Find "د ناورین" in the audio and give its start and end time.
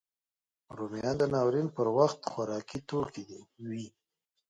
1.19-1.67